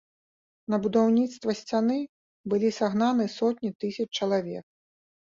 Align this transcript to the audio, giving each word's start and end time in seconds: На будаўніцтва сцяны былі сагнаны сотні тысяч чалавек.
На 0.73 0.79
будаўніцтва 0.85 1.55
сцяны 1.61 1.99
былі 2.55 2.75
сагнаны 2.81 3.31
сотні 3.39 3.75
тысяч 3.83 4.09
чалавек. 4.19 4.65